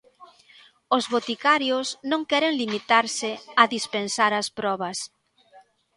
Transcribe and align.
Os 0.95 1.05
boticarios 1.13 1.87
non 2.11 2.21
queren 2.29 2.53
limitarse 2.61 3.31
a 3.61 3.63
dispensar 3.75 4.31
as 4.41 4.47
probas. 4.59 4.97